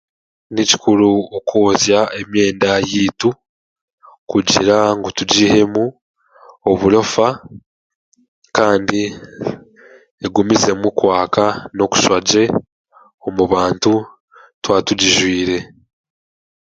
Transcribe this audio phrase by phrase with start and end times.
[0.53, 3.29] Ni kikuru okwozya emyenda yaitu
[4.31, 5.83] kugira ngu tugiihemu
[6.71, 7.27] oburofa
[8.57, 9.01] kandi
[10.25, 11.45] egumizemu kwaka
[11.75, 12.43] n'okushusha gye
[13.27, 13.93] omu bantu
[14.63, 15.57] twatugizwire